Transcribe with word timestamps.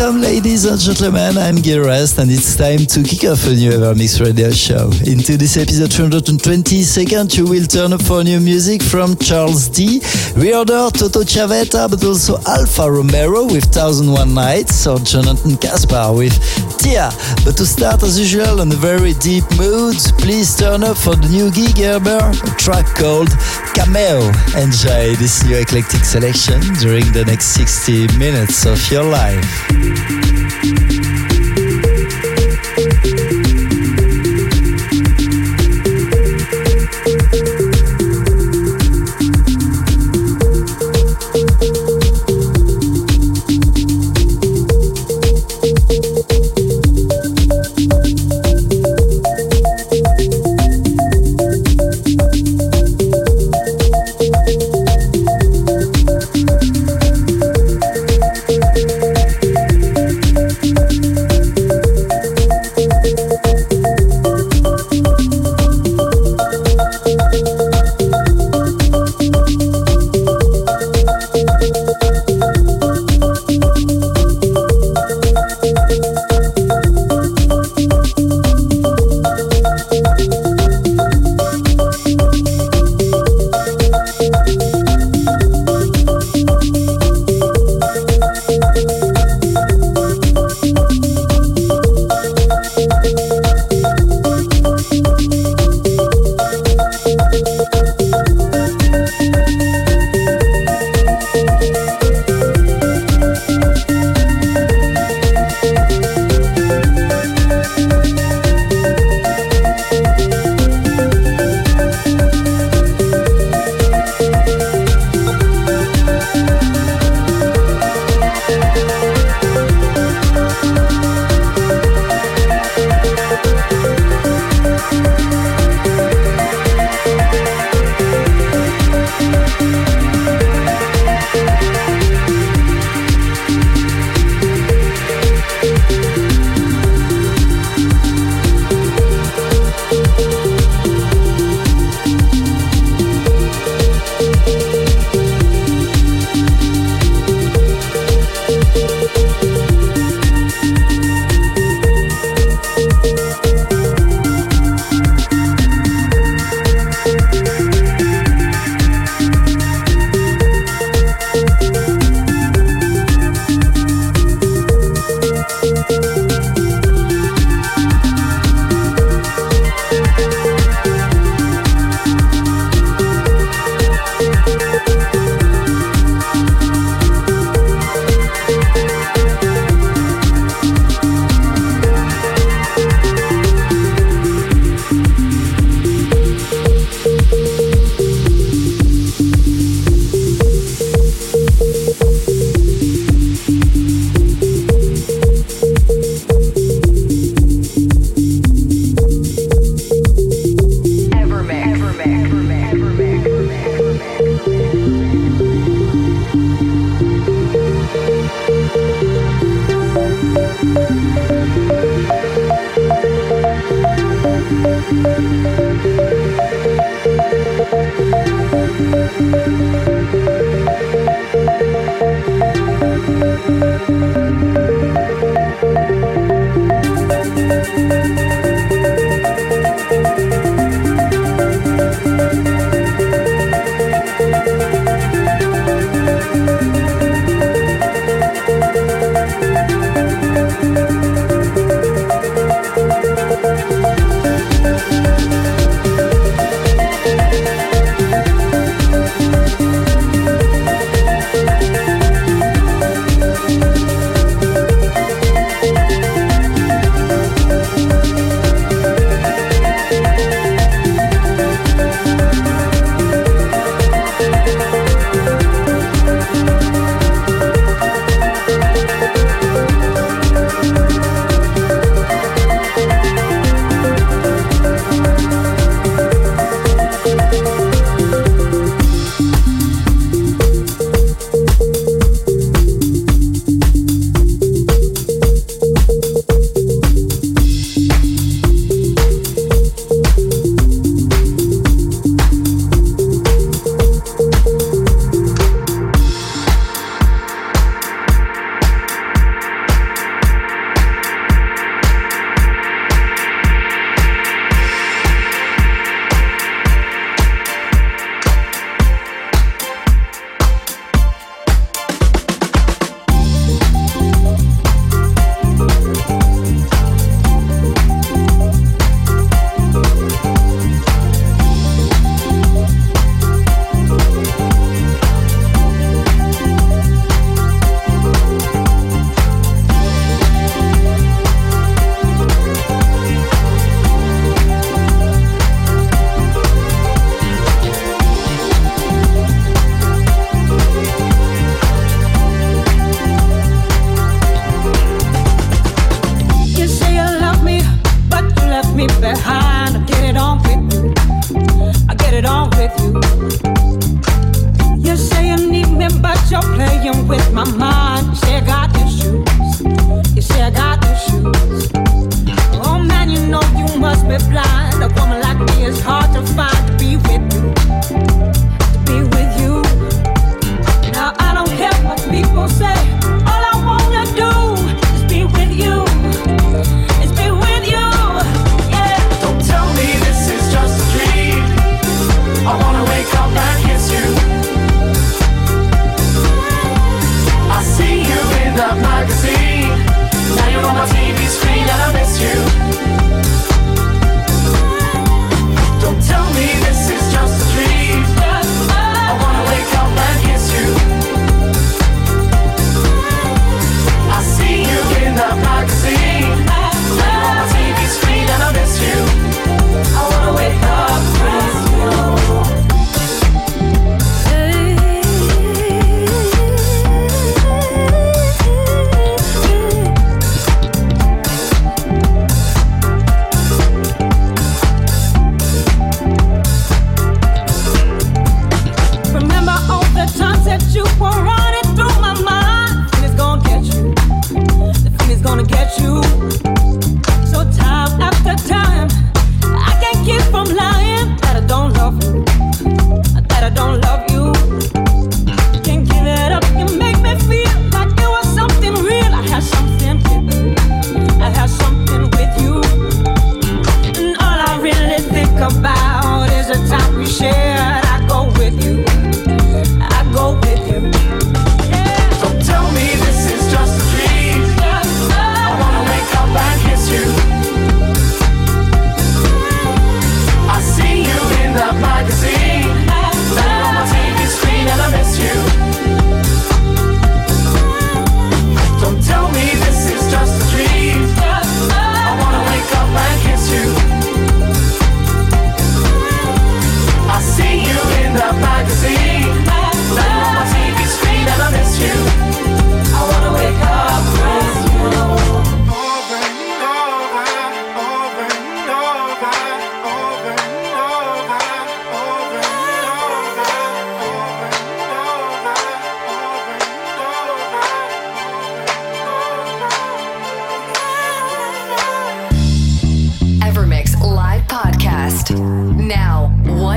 Welcome, 0.00 0.22
ladies 0.22 0.64
and 0.64 0.80
gentlemen. 0.80 1.36
I'm 1.36 1.56
Gil 1.56 1.80
Everest, 1.80 2.16
and 2.16 2.30
it's 2.30 2.56
time 2.56 2.86
to 2.86 3.02
kick 3.02 3.28
off 3.28 3.44
a 3.44 3.50
new 3.50 3.70
Evermix 3.70 4.18
radio 4.18 4.50
show. 4.50 4.88
Into 5.04 5.36
this 5.36 5.58
episode 5.58 5.90
222nd, 5.90 7.36
you 7.36 7.44
will 7.44 7.66
turn 7.66 7.92
up 7.92 8.00
for 8.00 8.24
new 8.24 8.40
music 8.40 8.80
from 8.82 9.14
Charles 9.16 9.68
D, 9.68 10.00
Reorder, 10.34 10.92
Toto 10.92 11.22
Chiavetta, 11.22 11.88
but 11.88 12.02
also 12.04 12.38
Alfa 12.46 12.90
Romero 12.90 13.44
with 13.44 13.64
1001 13.66 14.32
Nights, 14.32 14.86
or 14.86 14.98
Jonathan 14.98 15.56
Caspar 15.56 16.12
with 16.14 16.34
Tia. 16.78 17.10
But 17.44 17.56
to 17.56 17.66
start, 17.66 18.02
as 18.02 18.18
usual, 18.18 18.60
on 18.60 18.70
a 18.72 18.76
very 18.76 19.14
deep 19.14 19.44
mood, 19.58 19.96
please 20.18 20.56
turn 20.56 20.84
up 20.84 20.96
for 20.96 21.16
the 21.16 21.28
new 21.28 21.50
gig 21.50 21.76
Gerber, 21.76 22.20
a 22.20 22.50
track 22.56 22.86
called 22.94 23.30
Cameo. 23.74 24.20
Enjoy 24.56 25.14
this 25.16 25.42
new 25.44 25.56
eclectic 25.56 26.04
selection 26.04 26.60
during 26.80 27.10
the 27.12 27.24
next 27.26 27.46
60 27.54 28.18
minutes 28.18 28.66
of 28.66 28.78
your 28.90 29.04
life. 29.04 30.19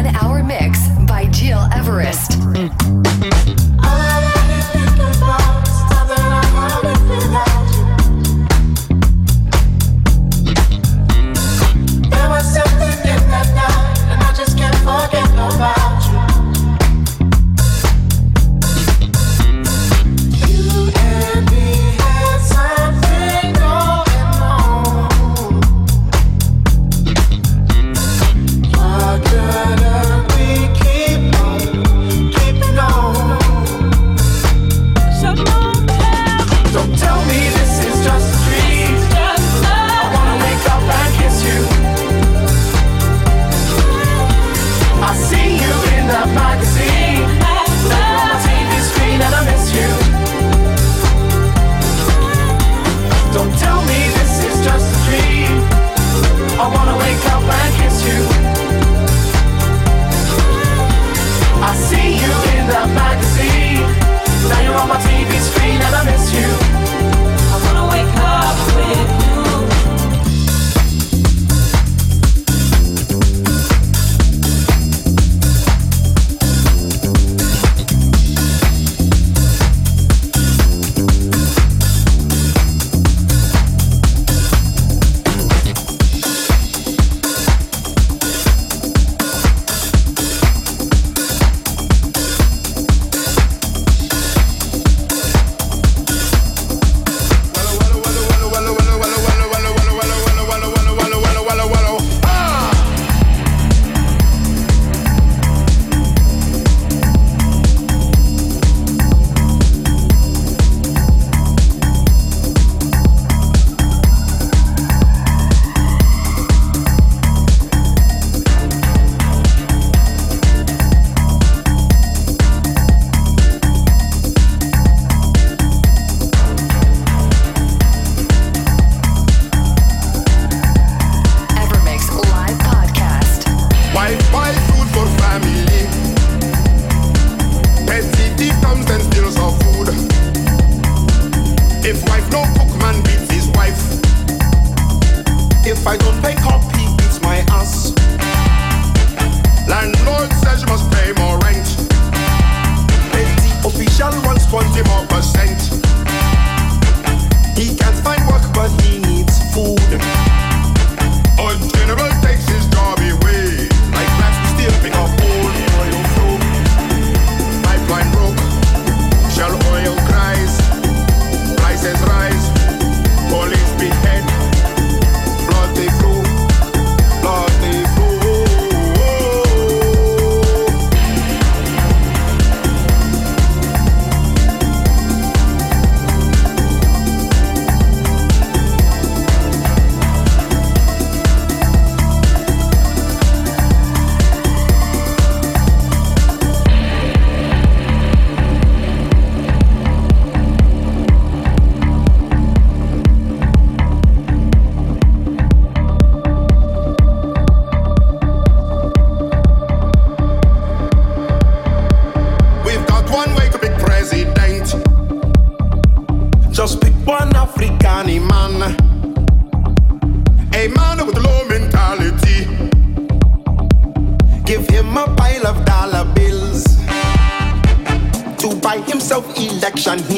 One 0.04 0.16
hour 0.16 0.44
mix 0.44 0.63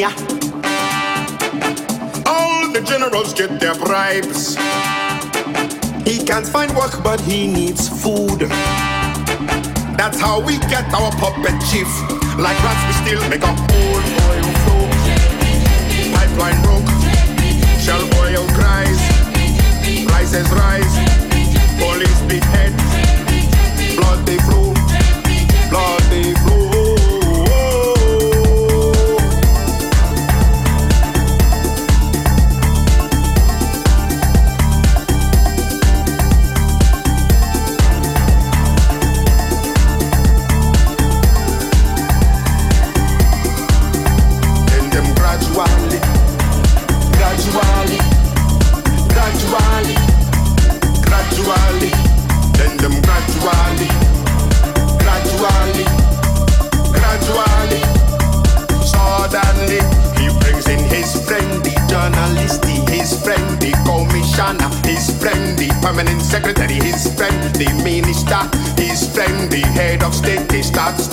Maya. 0.05 0.15
All 2.27 2.71
the 2.71 2.81
generals 2.85 3.33
get 3.33 3.59
their 3.59 3.75
bribes. 3.75 4.55
He 6.05 6.23
can't 6.23 6.45
find 6.45 6.75
work, 6.75 7.03
but 7.03 7.19
he 7.21 7.47
needs 7.47 7.89
food. 7.89 8.41
That's 9.97 10.19
how 10.19 10.39
we 10.41 10.57
get 10.69 10.85
our 10.93 11.11
puppet 11.13 11.55
chief. 11.71 11.89
Like 12.37 12.57
rats, 12.63 12.83
we 12.87 12.93
still 13.03 13.29
make 13.29 13.43
our 13.43 13.57
own 13.57 14.03
oil 14.29 14.49
flow. 14.63 14.85
Pipeline 16.13 16.61
broke, 16.61 16.91
shell 17.79 18.03
oil 18.21 18.45
cries. 18.53 18.99
Prices 20.05 20.49
rise, 20.51 20.95
police 21.79 22.21
beat 22.29 22.43
heads. 22.43 23.95
blood 23.97 24.25
they 24.25 24.37
flow. 24.37 24.64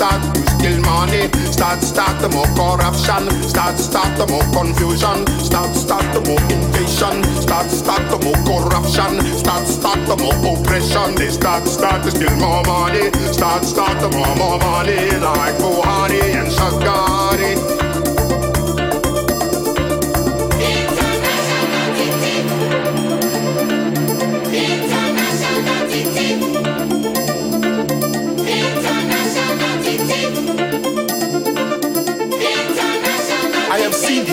Start, 0.02 0.34
to 0.34 0.40
steal 0.50 0.80
money, 0.80 1.30
start, 1.52 1.80
start 1.80 2.20
the 2.20 2.28
more 2.30 2.50
corruption, 2.58 3.30
start, 3.46 3.78
start 3.78 4.18
the 4.18 4.26
more 4.26 4.42
confusion, 4.50 5.22
start, 5.38 5.72
start 5.76 6.02
the 6.12 6.20
more 6.26 6.42
invasion, 6.50 7.22
start, 7.40 7.70
start 7.70 8.02
the 8.10 8.18
more 8.24 8.42
corruption, 8.42 9.22
start, 9.38 9.64
start 9.68 10.00
the 10.08 10.16
more 10.16 10.58
oppression. 10.58 11.14
They 11.14 11.30
start, 11.30 11.68
start 11.68 12.02
to 12.02 12.10
steal 12.10 12.34
more 12.36 12.64
money, 12.64 13.12
start, 13.32 13.64
start 13.64 14.00
the 14.00 14.10
more, 14.16 14.34
more 14.34 14.58
money, 14.58 14.98
like 15.22 15.54
Buhari 15.62 16.34
and 16.34 16.50
Shagari. 16.50 17.81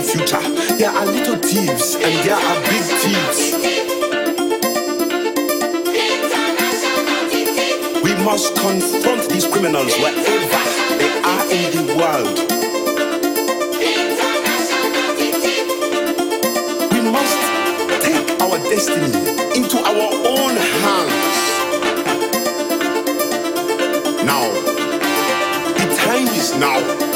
Future. 0.09 0.41
There 0.77 0.89
are 0.89 1.05
little 1.05 1.35
thieves 1.35 1.93
and 1.93 2.13
there 2.25 2.35
are 2.35 2.57
big 2.65 2.83
thieves. 3.01 3.53
We 8.03 8.13
must 8.25 8.55
confront 8.55 9.29
these 9.29 9.45
criminals 9.45 9.95
wherever 9.97 10.63
they 10.97 11.13
are 11.31 11.45
in 11.53 11.69
the 11.77 11.85
world. 12.01 12.37
We 16.91 17.01
must 17.11 17.39
take 18.01 18.41
our 18.41 18.57
destiny 18.65 19.13
into 19.55 19.77
our 19.77 20.09
own 20.25 20.55
hands. 20.81 21.37
Now, 24.25 24.49
the 25.77 25.85
time 25.97 26.27
is 26.35 26.55
now. 26.57 27.08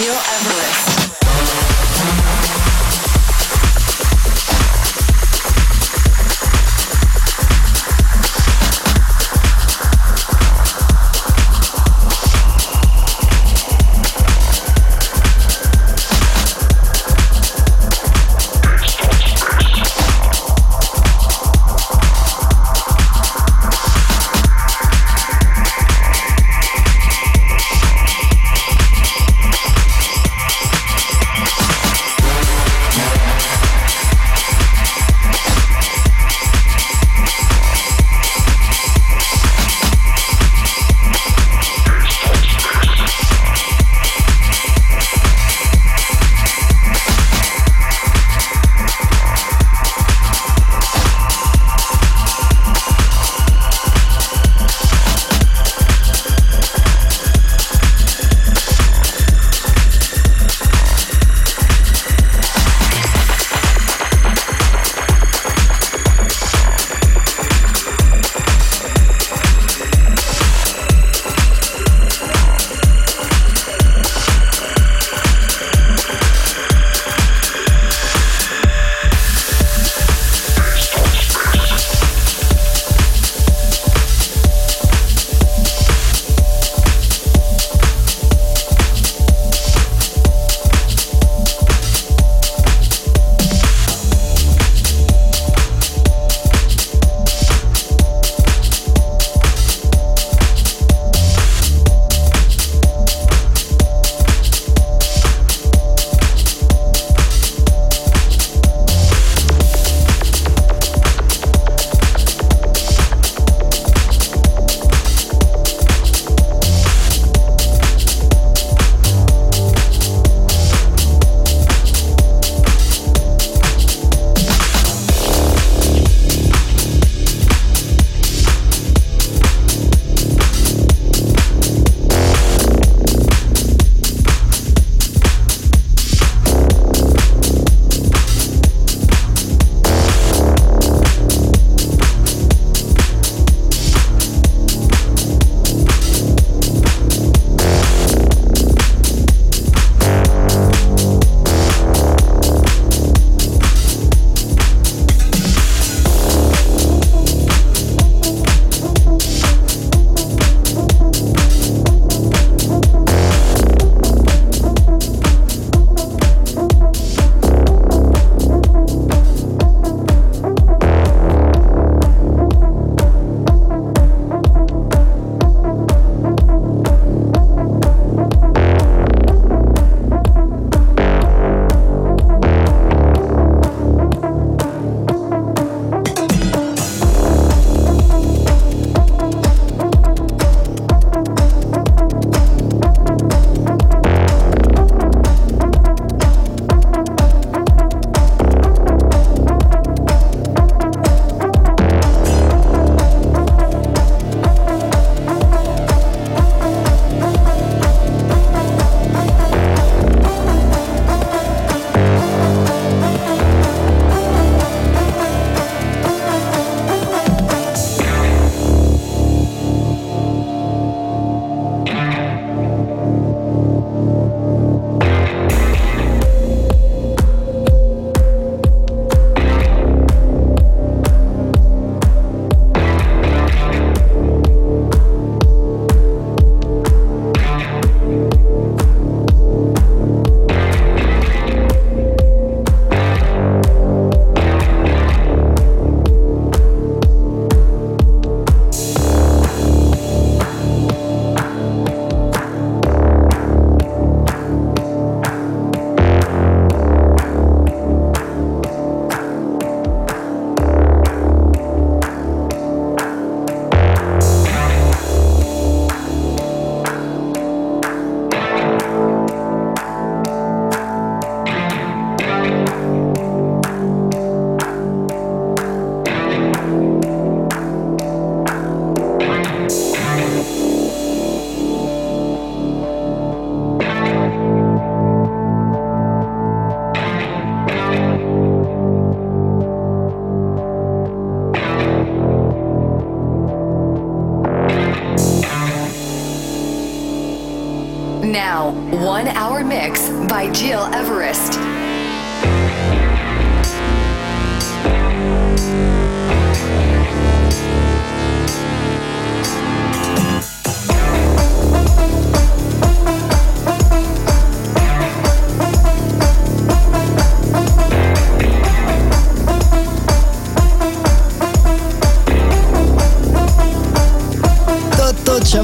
By 0.00 0.06
Everest. 0.06 0.89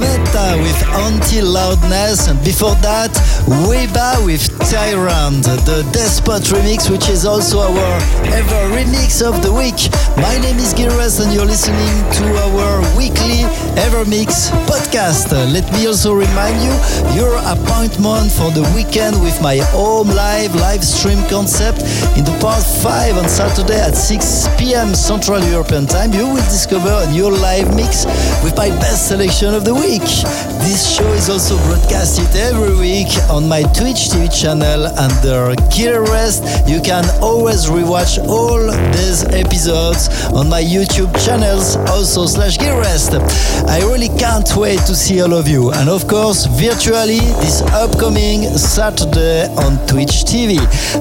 With 0.06 0.82
Anti-Loudness 0.88 2.28
and 2.28 2.38
before 2.44 2.74
that 2.76 3.10
Weba 3.66 4.24
with 4.24 4.46
Tyrant, 4.70 5.44
the 5.64 5.82
Despot 5.92 6.42
remix 6.52 6.90
which 6.90 7.08
is 7.08 7.24
also 7.24 7.60
our 7.60 7.96
ever 8.32 8.60
remix 8.74 9.24
of 9.26 9.42
the 9.42 9.52
week. 9.52 9.88
My 10.16 10.38
name 10.38 10.56
is 10.56 10.72
Gil 10.74 10.90
Everest 10.92 11.20
and 11.20 11.32
you're 11.32 11.46
listening 11.46 11.94
to 12.20 12.24
our 12.46 12.80
weekly 12.96 13.48
EverMix 13.80 14.50
podcast. 14.68 15.32
Uh, 15.32 15.46
let 15.52 15.64
me 15.72 15.86
also 15.86 16.12
remind 16.14 16.60
you 16.62 16.74
your 17.16 17.36
appointment 17.48 18.30
for 18.30 18.50
the 18.52 18.64
weekend 18.74 19.20
with 19.22 19.40
my 19.42 19.56
home 19.72 20.08
live 20.08 20.54
live 20.56 20.84
stream 20.84 21.18
concept 21.28 21.80
in 22.16 22.24
the 22.24 22.36
part 22.40 22.62
5 22.62 23.18
on 23.18 23.28
Saturday 23.28 23.80
at 23.80 23.96
6 23.96 24.48
p.m. 24.58 24.94
Central 24.94 25.40
European 25.44 25.86
Time. 25.86 26.12
You 26.12 26.26
will 26.28 26.46
discover 26.52 26.92
a 26.92 27.10
new 27.10 27.30
live 27.30 27.74
mix 27.74 28.04
with 28.44 28.56
my 28.56 28.68
best 28.80 29.08
selection 29.08 29.54
of 29.54 29.64
the 29.64 29.74
week. 29.74 29.95
This 30.02 30.96
show 30.96 31.06
is 31.14 31.30
also 31.30 31.56
broadcasted 31.64 32.28
every 32.36 32.76
week 32.76 33.08
on 33.30 33.48
my 33.48 33.62
Twitch 33.62 34.10
TV 34.10 34.28
channel 34.28 34.86
under 34.98 35.54
Gil 35.70 36.02
Everest. 36.02 36.44
You 36.68 36.82
can 36.82 37.04
always 37.22 37.64
rewatch 37.66 38.18
all 38.28 38.58
these 38.92 39.24
episodes 39.24 40.10
on 40.34 40.50
my 40.50 40.62
YouTube 40.62 41.14
channels, 41.24 41.76
also 41.88 42.26
slash 42.26 42.58
Gil 42.58 42.76
Everest. 42.76 43.14
I 43.68 43.78
really 43.80 44.08
can't 44.18 44.54
wait 44.56 44.80
to 44.80 44.94
see 44.94 45.22
all 45.22 45.32
of 45.32 45.48
you. 45.48 45.72
And 45.72 45.88
of 45.88 46.06
course, 46.06 46.44
virtually 46.46 47.20
this 47.40 47.62
upcoming 47.72 48.42
Saturday 48.58 49.48
on 49.56 49.78
Twitch 49.86 50.24
TV. 50.24 50.58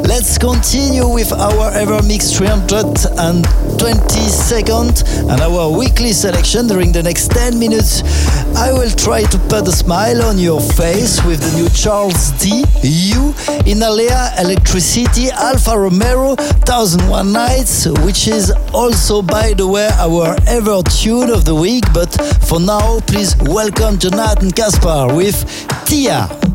Let's 0.08 0.38
continue 0.38 1.06
with 1.08 1.34
our 1.34 1.72
EverMix 1.72 2.32
322nd 2.32 5.04
and 5.30 5.42
our 5.42 5.70
weekly 5.78 6.14
selection 6.14 6.68
during 6.68 6.94
the 6.94 7.04
next 7.04 7.32
10 7.32 7.60
minutes. 7.60 8.04
I 8.56 8.72
will 8.72 8.85
try 8.94 9.24
to 9.24 9.38
put 9.50 9.68
a 9.68 9.72
smile 9.72 10.22
on 10.22 10.38
your 10.38 10.60
face 10.60 11.24
with 11.24 11.40
the 11.40 11.58
new 11.58 11.70
Charles 11.70 12.32
D. 12.42 12.66
You, 12.84 13.34
Inalea, 13.66 14.38
Electricity, 14.40 15.30
Alfa 15.32 15.80
Romero, 15.80 16.36
1001 16.68 17.32
Nights, 17.32 17.88
which 18.04 18.28
is 18.28 18.52
also, 18.74 19.22
by 19.22 19.54
the 19.54 19.66
way, 19.66 19.88
our 19.94 20.36
ever 20.48 20.84
tune 20.84 21.30
of 21.30 21.46
the 21.46 21.56
week. 21.56 21.86
But 21.94 22.14
for 22.48 22.60
now, 22.60 23.00
please 23.08 23.36
welcome 23.38 23.98
Jonathan 23.98 24.52
Kaspar 24.52 25.16
with 25.16 25.46
Tia. 25.86 26.55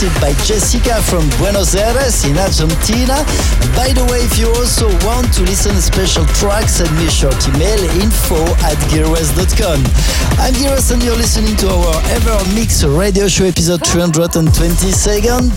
Requested 0.00 0.20
by 0.22 0.44
Jessica 0.44 1.02
from 1.02 1.28
Buenos 1.36 1.74
Aires 1.74 2.24
in 2.24 2.38
Argentina. 2.38 3.20
By 3.76 3.92
the 3.92 4.06
way, 4.08 4.24
if 4.24 4.38
you 4.38 4.48
also 4.48 4.88
want 5.04 5.28
to 5.34 5.42
listen 5.42 5.74
to 5.74 5.82
special 5.82 6.24
tracks, 6.40 6.80
send 6.80 6.88
me 6.96 7.06
a 7.06 7.10
short 7.10 7.36
email 7.48 7.78
info 8.00 8.40
at 8.64 8.80
gileverest.com. 8.88 9.84
I'm 10.40 10.54
Gil 10.54 10.72
Everest 10.72 10.92
and 10.92 11.02
you're 11.02 11.16
listening 11.16 11.54
to 11.58 11.68
our 11.68 12.00
Ever 12.16 12.38
Mix 12.54 12.82
radio 12.82 13.28
show 13.28 13.44
episode 13.44 13.84
322. 13.84 14.88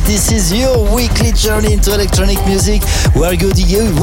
This 0.04 0.32
is 0.32 0.52
your 0.52 0.76
weekly 0.94 1.32
journey 1.32 1.72
into 1.72 1.94
electronic 1.94 2.44
music 2.46 2.84
where 3.16 3.34
you, 3.34 3.48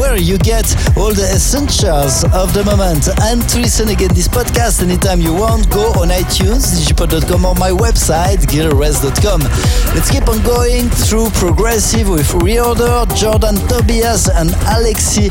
where 0.01 0.17
you 0.17 0.39
get 0.39 0.65
all 0.97 1.13
the 1.13 1.29
essentials 1.37 2.25
of 2.33 2.55
the 2.55 2.65
moment. 2.65 3.13
And 3.29 3.45
to 3.51 3.61
listen 3.61 3.89
again 3.89 4.15
this 4.15 4.29
podcast 4.29 4.81
anytime 4.81 5.21
you 5.21 5.35
want, 5.35 5.69
go 5.69 5.93
on 6.01 6.09
iTunes, 6.09 6.65
digipod.com 6.81 7.45
or 7.45 7.55
my 7.57 7.71
website, 7.77 8.49
gileverest.com. 8.49 9.43
Let's 9.93 10.11
keep 10.11 10.30
on 10.31 10.43
going 10.45 10.89
through 10.89 11.29
progressive 11.31 12.09
with 12.09 12.29
Reorder, 12.45 13.07
Jordan 13.17 13.57
Tobias 13.69 14.29
and 14.29 14.51
Alexi 14.77 15.31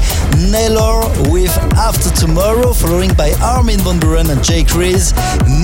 Naylor 0.52 1.00
with 1.32 1.56
After 1.76 2.10
Tomorrow, 2.12 2.74
following 2.74 3.14
by 3.14 3.32
Armin 3.42 3.80
van 3.80 4.00
Buuren 4.00 4.30
and 4.30 4.44
Jake 4.44 4.74
Reese. 4.76 5.14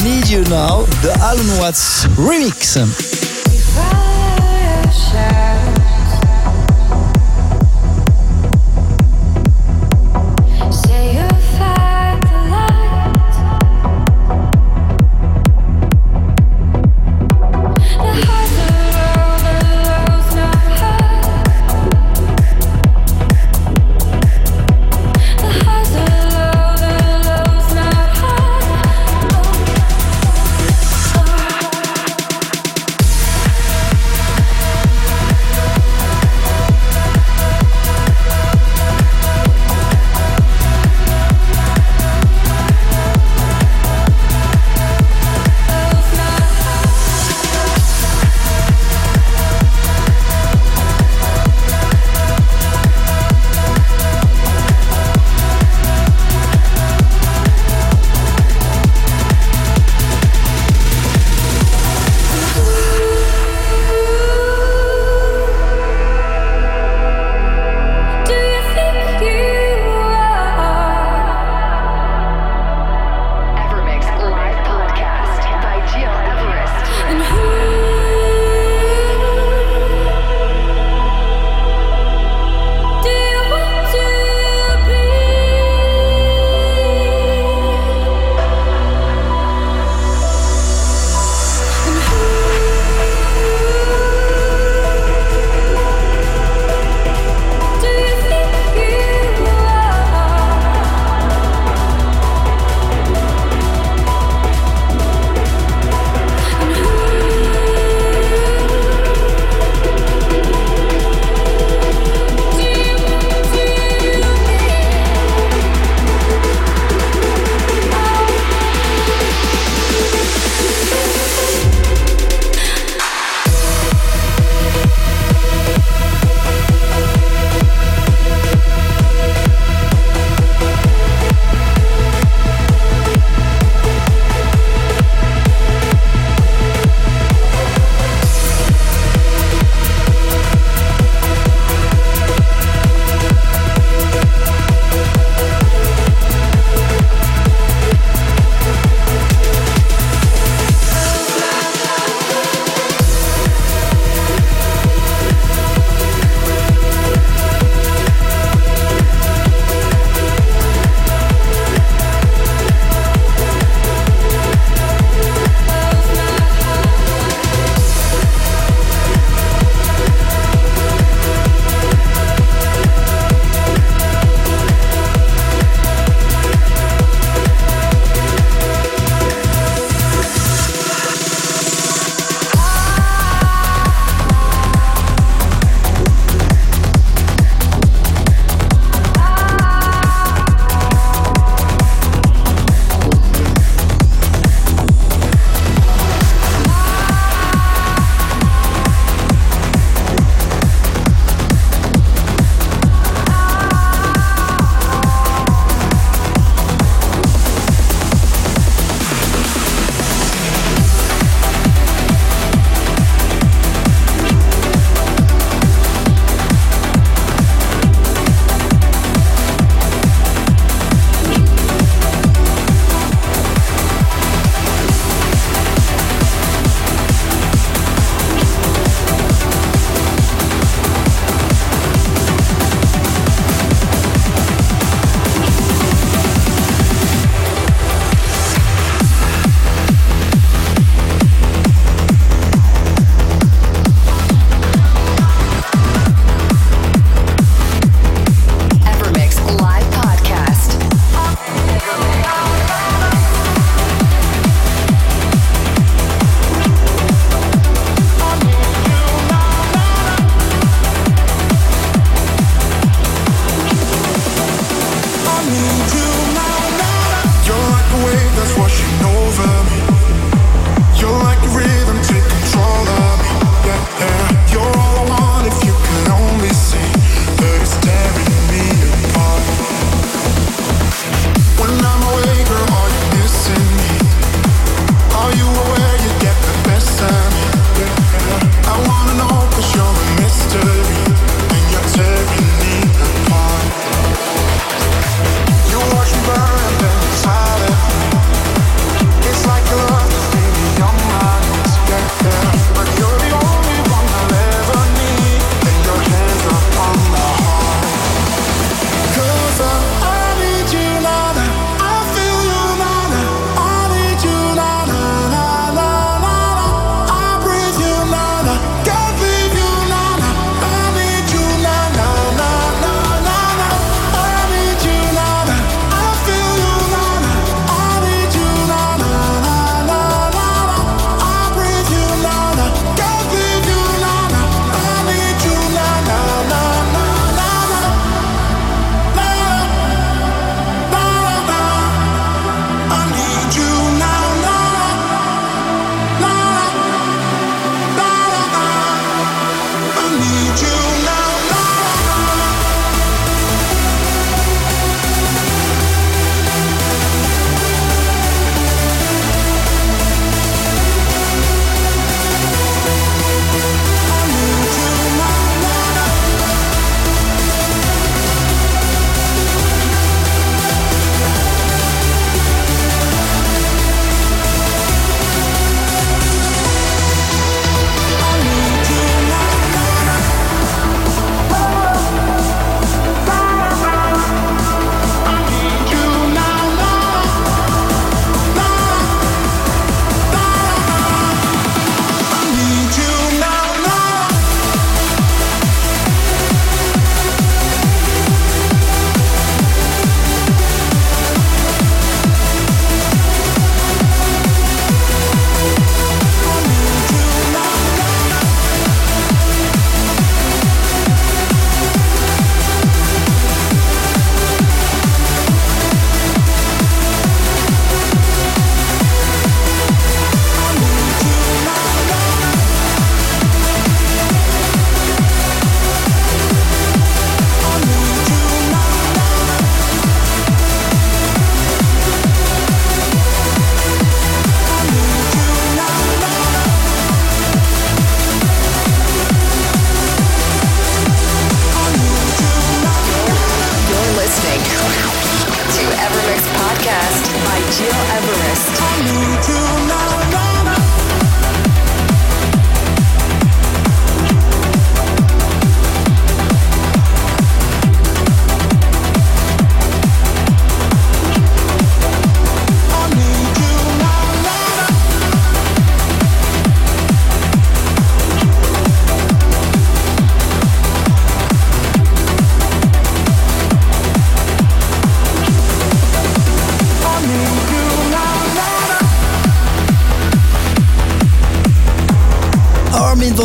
Need 0.04 0.28
You 0.28 0.44
Now, 0.46 0.84
the 1.04 1.14
Alan 1.22 1.60
Watts 1.60 2.06
remix. 2.16 3.15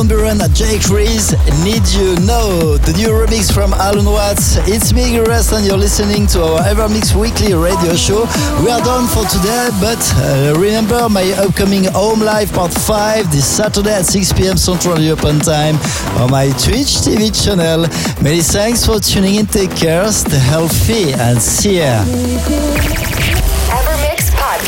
Van 0.01 0.09
Buuren 0.09 0.41
and 0.43 0.55
Jake 0.57 0.89
Reese, 0.89 1.33
Need 1.63 1.87
You 1.93 2.17
Know, 2.25 2.79
the 2.79 2.93
new 2.97 3.09
remix 3.09 3.53
from 3.53 3.75
Alan 3.75 4.07
Watts. 4.07 4.57
It's 4.67 4.95
me, 4.95 5.19
Rest, 5.19 5.53
and 5.53 5.67
you're 5.67 5.77
listening 5.77 6.27
to 6.29 6.43
our 6.43 6.61
EverMix 6.61 7.15
Weekly 7.15 7.53
radio 7.53 7.95
show. 7.95 8.21
We 8.65 8.71
are 8.71 8.81
done 8.81 9.07
for 9.09 9.27
today, 9.29 9.69
but 9.79 10.01
uh, 10.17 10.55
remember 10.57 11.07
my 11.11 11.31
upcoming 11.33 11.85
Home 11.93 12.21
Live 12.21 12.51
Part 12.51 12.73
5 12.73 13.31
this 13.31 13.45
Saturday 13.45 13.93
at 13.93 14.07
6 14.07 14.33
p.m. 14.33 14.57
Central 14.57 14.99
European 14.99 15.39
Time 15.39 15.77
on 16.17 16.31
my 16.31 16.47
Twitch 16.53 17.05
TV 17.05 17.29
channel. 17.29 17.83
Many 18.23 18.41
thanks 18.41 18.87
for 18.87 19.01
tuning 19.01 19.35
in. 19.35 19.47
Take 19.47 19.77
care, 19.77 20.11
stay 20.13 20.39
healthy, 20.39 21.13
and 21.13 21.39
see 21.43 21.81
ya. 21.81 23.40